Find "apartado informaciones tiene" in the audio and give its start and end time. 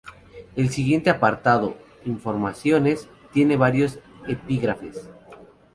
1.11-3.55